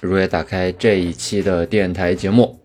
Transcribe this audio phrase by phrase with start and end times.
[0.00, 2.58] 如约打开这一期的电台节目。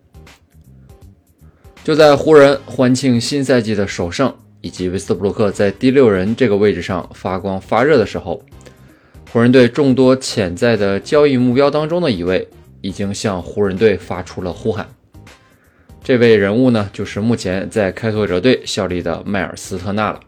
[1.82, 8.42] 就在湖人欢庆新赛季的首胜，以及威斯布鲁克在第六人这个位置上发光发热的时候，
[9.30, 12.48] 湖人队众多潜在的交易目标当中的一位，
[12.80, 14.88] 已经向湖人队发出了呼喊。
[16.02, 20.20] 这位人物呢，就是目前在开拓者队效力的迈尔斯特纳了。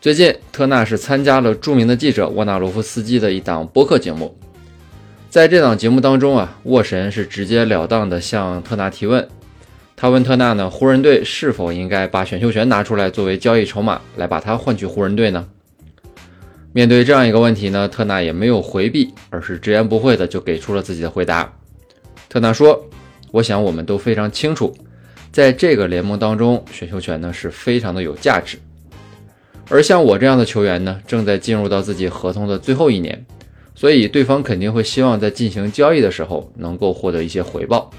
[0.00, 4.38] 最近，特纳是参加了著名的记者沃纳罗夫斯基的一档播客节目。
[5.34, 9.26] 在这档节目当中啊，沃神是直截了当的向特纳提问。
[9.96, 15.44] 他问特纳呢，湖人队是否应该把选秀权拿出来作为交易筹码，来把他换取湖人队呢？
[16.72, 21.52] 面对这样一个问题呢，特纳也没有回避，而是直言不讳的就给出了自己的回答。
[22.28, 22.88] 特纳说
[23.32, 24.72] ：“我想我们都非常清楚，
[25.32, 28.56] 在这个联盟当中，选秀权呢是非常的有价值。”
[29.68, 33.26] 而像我这样的球员呢，正在进入到自己合同的最后一年，
[33.74, 37.90] 所以对方肯定会希望在进行交易的时候能够获得一些回报。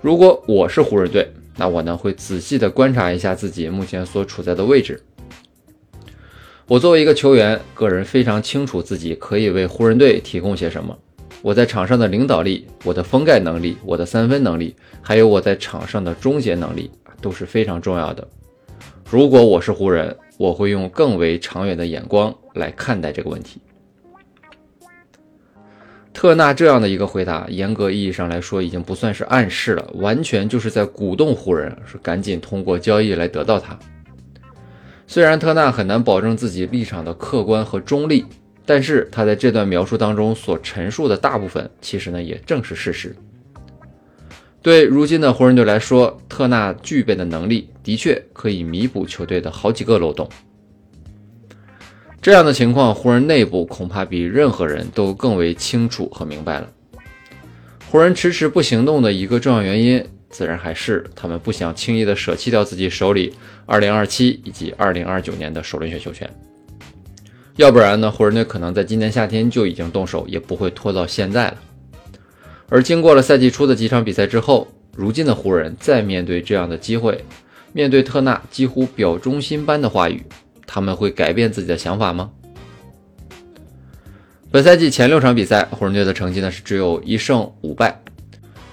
[0.00, 5.02] 如果我是湖人队，那我呢会仔细的观察一下自己目前所处在的位置。
[6.68, 10.96] 我作为一个球员，个人非常清楚自己可以为湖人队提供些什么。
[11.42, 18.26] 我在场上的领导力、我的封盖能力、我的三分能力，还有我在场上的终结能力，都是非常重要的。
[19.10, 23.60] 如果我是湖人，我会用更为长远的眼光来看待这个问题。
[26.18, 33.78] 特纳这样的一个回答，严格意义上来说，已经不算是暗示了，完全就是在鼓动湖人是赶紧通过交易来得到他。
[35.06, 38.24] 虽然特纳很难保证自己立场的客观和中立，
[38.66, 43.14] 但是他在这段描述当中所陈述的大部分，其实呢也正是事实。
[44.60, 50.28] 对如今的湖人队来说，特纳具备的能力的确可以弥补球队的好几个漏洞。
[52.28, 56.68] 这样的情况，湖人内部恐怕比任何人都更为清楚和明白了。
[57.90, 63.32] 湖人迟迟不行动的一个重要原因，自然还是他们不想轻易的舍弃掉自己手里
[63.66, 66.28] 2027以及2029年的首轮选秀权。
[67.56, 71.56] 要不然呢，湖人队可能在今年夏天就已经动手，也不会拖到现在了。
[72.68, 77.24] 而经过了赛季初的几场比赛之后，如今的湖人再面对这样的机会，
[77.72, 80.22] 面对特纳几乎表忠心般的话语，
[80.68, 82.30] 他们会改变自己的想法吗？
[84.50, 88.00] 本赛季前六场比赛，湖人队的成绩呢是只有一胜五败，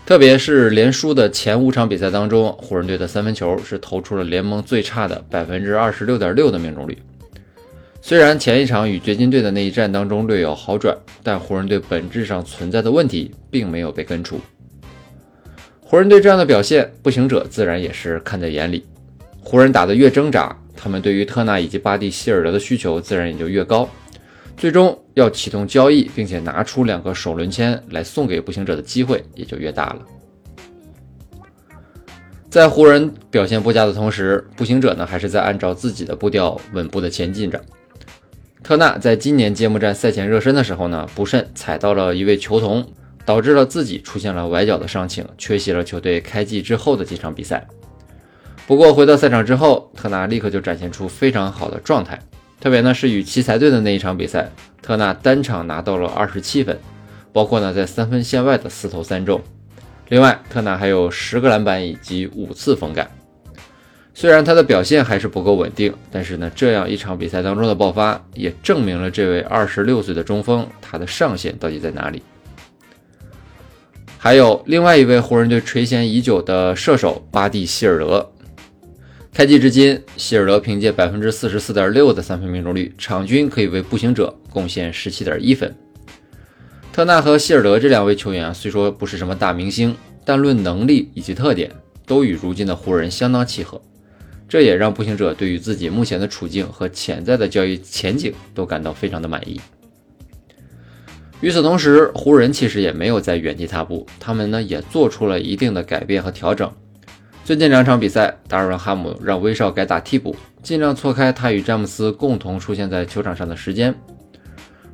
[0.05, 6.97] 特别是连输的前五场比赛当中，湖人队的三分球是投出了联盟最差的百分之二十六点六的命中率。
[8.01, 14.39] 虽然前一场与掘金队的那一战当中略有好转，但湖人队本质上存在的问题并没有被根除。
[15.81, 18.85] 湖人队这样的表现，步行者自然也是看在眼里。
[19.41, 23.89] 湖人打得越挣扎，他们对于特纳以及巴蒂希尔德的需求自然也就越高，
[24.55, 29.99] 最终要启动交易，并且拿出两个首轮签来送给步行者的机会也就越大了。
[32.49, 37.61] 在湖人表现不佳的同时，步行者呢还是在按照自己的步调稳步的前进着。
[38.63, 42.85] 特纳在今年揭幕战赛前热身的时候呢，不慎踩到了一位球童，
[43.25, 47.67] 导致了自己出现了崴脚的伤情，缺席了球队开季之后的几场比赛。
[48.67, 52.19] 不过回到赛场之后，特纳立刻就展现出非常好的状态，
[52.59, 54.49] 特别呢是与奇才队的那一场比赛，
[54.81, 56.79] 特纳单场拿到了二十七分，
[57.31, 59.39] 包括呢在三分线外的四投三中。
[60.09, 63.07] 另外，特纳还有十个篮板以及五次封盖。
[64.15, 72.23] 虽然他的表现还是不够稳定，但是呢，这样一场比赛当中的爆发，也证明了这位二十六岁的中锋他的上限到底在哪里。
[74.17, 78.31] 还有另外一位湖人队垂涎已久的射手巴蒂希尔德，
[79.35, 85.75] 开季至今，希尔德凭借百分之四十四点六的三分命中率，场均可以为步行者贡献十七点一分。
[86.93, 89.93] 特纳和希尔德这两位球员，虽说不是什么大明星，
[90.23, 91.69] 但论能力以及特点，
[92.05, 93.81] 都与如今的湖人相当契合。
[94.47, 99.59] 这也让步行者对于自己目前的处境和潜在的交易前景都感到非常的满意。
[101.41, 106.71] 与此同时，湖人其实也没有在原地踏步，他们呢也做出了一定的改变和调整。
[107.45, 113.93] 最近两场比赛，达尔文哈姆让威少改打替补，尽量错开他与詹姆斯共同出现在球场上的时间。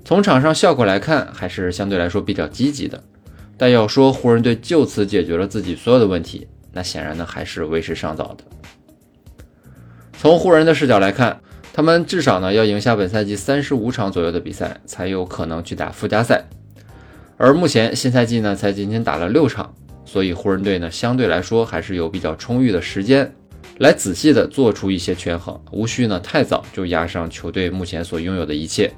[0.04, 3.02] 从场上效果来看，还是相对来说比较积极的。
[3.56, 8.44] 但要说湖人队就此解决了自己所有的问题，那显然呢还是为时尚早的。
[10.20, 11.40] 从湖人的视角来看，
[11.72, 16.44] 他们至少呢要赢下本赛季三十五场左右的比赛，才有可能去打附加赛。
[17.38, 19.74] 而目前新赛季呢才仅仅打了六场，
[20.12, 23.34] 所以湖人队呢相对来说还是有比较充裕的时间，
[23.78, 28.92] 来仔细的做出一些权衡，无需呢太早就压上球队目前所拥有的一切。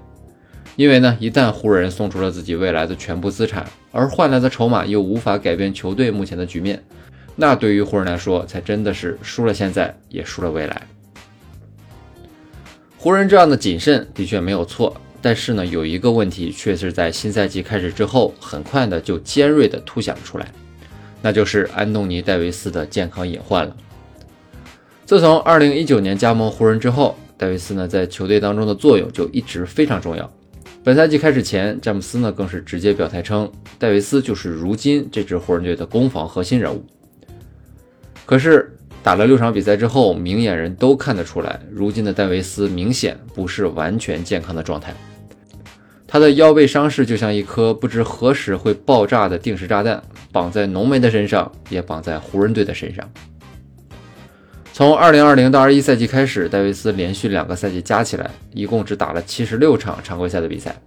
[0.76, 6.84] 因为呢，一旦湖人送出了自己未来的全部资产，而换来的筹码又无法改变球队目前的局面，
[7.36, 10.82] 那对于湖人来说，才真的是输了现在，也输了未来。
[12.98, 20.52] 湖人这样的谨慎的确没有错，但是呢，有一个问题却是在新赛季开始之后，很快的就尖锐的凸显了出来，
[21.24, 23.74] 那就是安东尼·戴维斯的健康隐患了。
[25.06, 30.30] 自从2019年加盟湖人之后，戴维斯呢在球队当中的作用就一直非常重要。
[30.84, 33.50] 本赛季开始前，詹姆斯呢更是直接表态称，
[33.80, 36.86] 戴维斯就是如今这支湖人队的攻防核心人物。
[38.26, 44.94] 可是打了六场比赛之后，明眼人都看得出来，如今的戴维斯明显不是完全健康的状态。
[46.14, 50.00] 他的腰背伤势就像一颗不知何时会爆炸的定时炸弹，
[50.32, 53.12] 绑在浓眉的身上，也绑在湖人队的身上。
[54.74, 60.80] 从二零二零到二一赛季开始，戴维斯连续两个赛季加起来，一共只打了七十六场常规赛的比赛。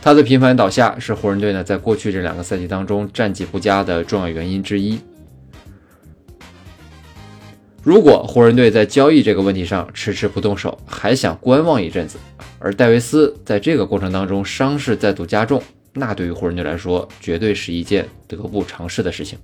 [0.00, 5.00] 他的频繁倒下是湖人队呢在过去这两个赛季当中战绩不佳的重要原因之一。
[7.82, 12.18] 如果湖人队在交易这个问题上迟迟不动手，还想观望一阵子，
[12.58, 15.62] 而戴维斯在这个过程当中伤势再度加重，
[15.92, 19.38] 那对于湖人队来说，绝对是一件得不偿失的事情。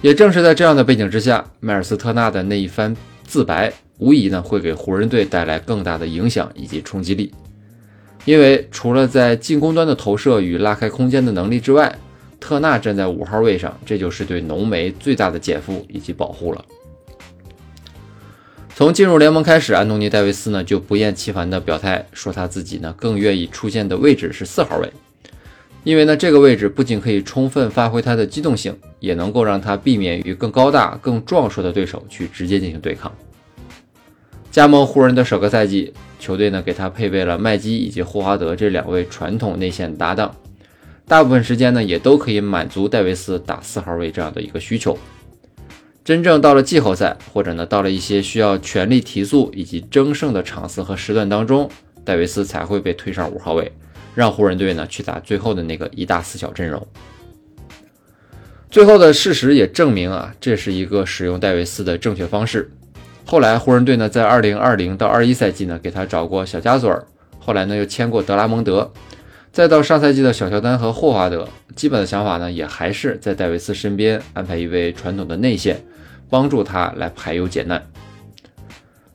[0.00, 7.32] 也正是在这样的背景之下，迈尔斯特纳的那一番自白，无疑呢会给湖人队带来更大的影响以及冲击力。
[8.24, 11.98] 因为除了在进攻端的投射与拉开空间的能力之外，
[12.38, 16.64] 特纳站在五号位上，这就是对浓眉最大的减负以及保护了。
[18.78, 24.88] 从进入联盟开始，安东尼·戴维斯呢就不厌其烦地表态说，他自己呢更愿意出现的位置是四号位。
[25.82, 33.12] 因为呢，这个位置不仅可以充分发挥他的机动性，也能够让他避免与更高大、更壮硕的对手去直接进行对抗。
[34.52, 40.32] 加盟湖人的首个赛季，球队呢给他配备了麦基以及霍华德这两位传统内线搭档，
[41.04, 44.96] 大部分时间呢也都可以满足戴维斯打四号位这样的一个需求。
[46.08, 51.70] 真正到了季后赛，或者呢到了一些需要全力提速以及争胜的场次和时段当中，
[52.02, 53.70] 戴维斯才会被推上五号位。
[54.14, 56.86] 让湖人队呢去打最后的那个一大四小阵容。
[58.70, 62.70] 最后的事实也证明啊，这是一个使用戴维斯的正确方式。
[63.26, 67.04] 后来湖人队呢在二零二零到二一赛季呢给他找过小加索尔，
[67.38, 68.90] 后来呢又签过德拉蒙德，
[69.52, 75.82] 再到上赛季的小乔丹和霍华德，基本的想法呢也还是在戴维斯身边安排一位传统的内线，
[76.30, 77.84] 帮助他来排忧解难。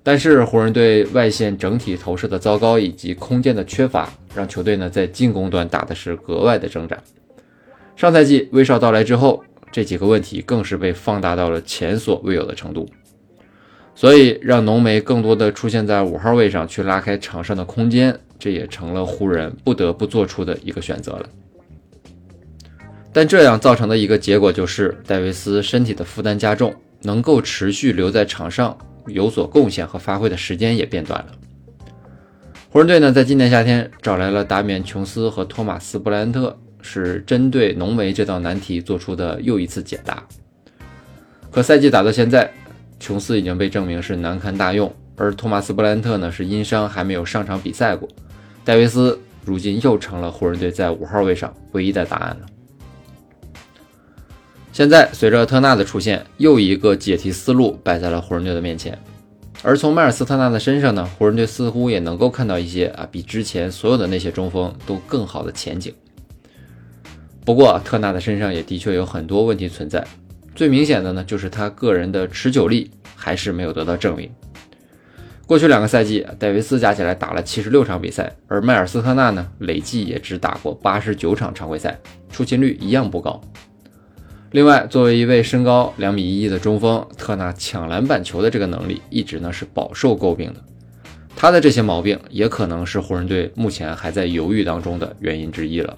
[0.06, 6.98] 但是湖人队外线整体投射的糟糕以及空间的缺乏，让球队呢在进攻端打的是格外的挣扎。
[7.96, 9.42] 上赛季威少到来之后，
[9.72, 12.90] 这几个问题更是被放大到了前所未有的程度。
[13.96, 21.30] 所以让浓眉更多的出现在五号位上去拉开场上的空间，这也成了湖人不得不做出的一个选择了。
[23.12, 26.74] 但这样造成的一个结果就是戴维斯身体的负担加重，
[27.04, 28.78] 能够持续留在场上。
[29.08, 31.28] 有所贡献和发挥的时间也变短了。
[32.70, 40.24] 湖人队呢，在今年夏天找来了达米安·琼斯和托马斯·布莱恩特，是针对浓眉这道难题做出的又一次解答。
[41.52, 42.50] 可赛季打到现在，
[43.04, 48.08] 琼斯已经被证明是难堪大用，而托马斯·布莱恩特呢，是因伤还没有上场比赛过。
[48.64, 52.46] 戴维斯如今又成了湖人队在五号位上唯一的答案了。
[54.72, 58.98] 现在，随着特纳的出现，又一个解题思路摆在了湖人队的面前。
[59.62, 65.94] 而从迈尔斯特纳的身上呢，湖人队似乎也能够看到一些啊，比之前所有的那些中锋都更好的前景。
[67.44, 70.08] 不过，特纳的身上也的确有很多问题存在。
[70.56, 74.30] 最明显的呢，就是他个人的持久力还是没有得到证明。
[75.46, 82.00] 过去两个赛季，戴维斯加起来打了七十六场比赛，而迈尔斯特纳呢，累计也只打过八十九场常规赛，
[82.32, 83.42] 出勤率一样不高。
[84.52, 90.64] 另外，作为一位身高两米一一的中锋，特纳抢篮板球的这个能力一直呢是饱受诟病的。
[91.36, 95.98] 他的这些毛病也可能是湖人队目前还在犹豫当中的原因之一了。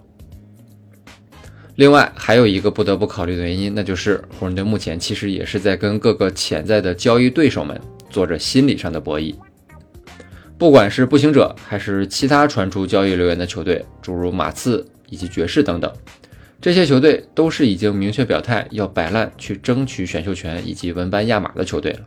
[1.76, 7.80] 另外，还有一个不得不考虑的原因，那就是湖人队目前其实也是在跟各个潜在的交易对手们
[8.10, 9.36] 做着心理上的博弈。
[10.58, 15.92] 不管是步行者还是其他传出交易流言的球队，诸如马刺以及爵士等等。
[16.62, 22.00] 这些球队都是已经明确表态要摆烂去争取选秀权以及文班亚马的球队了。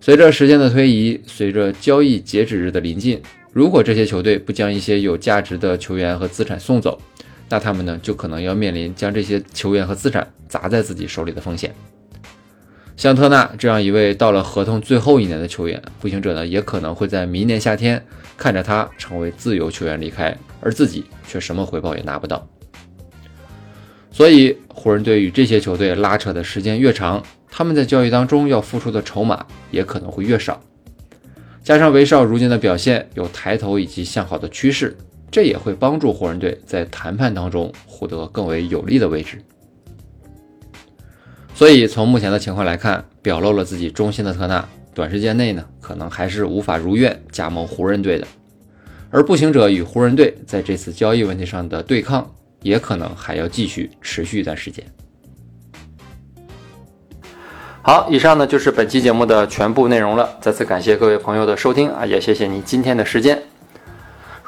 [0.00, 3.22] 随着时间的推移，随着交易截止日的临近，
[3.52, 7.00] 如果这些球队不将一些有价值的球员和资产送走，
[7.52, 11.70] 那他们呢就可能要面临将这些球员和资产砸在自己手里的风险。
[12.96, 18.02] 像特纳这样一位到了合同最后一年的球员，步行者呢也可能会在明年夏天
[18.38, 22.48] 看着他成为自由球员离开，而自己却什么回报也拿不到。
[24.10, 30.58] 所以，湖人队与这些球队拉扯的时间越长，他们在交易当中要付出的筹码也可能会越少。
[31.62, 34.96] 加上威少如今的表现有抬头以及向好的趋势，
[35.32, 39.42] 这也会帮助湖人队在谈判当中获得更为有利的位置。
[41.52, 48.26] 所以，从目前的情况来看，表露了自己忠心的特纳，短时间内呢，可能还是无法如愿加盟湖人队的。
[49.10, 52.30] 而步行者与湖人队在这次交易问题上的对抗。
[52.62, 54.86] 也可能还要继续持续一段时间。
[57.82, 60.38] 好，以上呢就是本期节目的全部内容了。
[60.40, 63.42] 再次感谢各位朋友的收听啊，也谢谢你今天的时间。